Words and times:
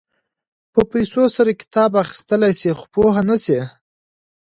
په 0.73 0.81
پیسو 0.91 1.23
سره 1.35 1.51
کتاب 1.61 1.91
اخيستلی 2.03 2.53
شې 2.59 2.69
خو 2.77 2.85
پوهه 2.93 3.21
نه 3.29 3.37
شې. 3.43 3.61